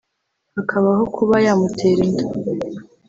hakabaho 0.55 1.03
kuba 1.15 1.35
yamutera 1.45 2.01
inda 2.09 2.25